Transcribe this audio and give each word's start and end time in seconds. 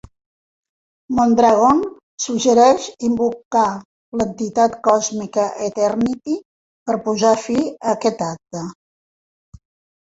Moondragon 1.19 1.81
suggereix 2.25 2.87
invocar 3.09 3.67
l'entitat 4.21 4.79
còsmica 4.89 5.47
Eternity 5.69 6.41
per 6.91 6.99
posar 7.07 7.37
fi 7.47 7.61
a 7.71 7.97
aquest 7.97 8.29
acte. 8.33 8.69